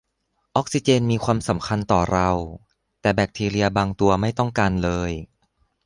[0.55, 2.29] ออกซิเจนมีความสำคัญต่อเรา
[3.01, 5.11] แต่แบคทีเรียบางตัวไม่ต้องการเลย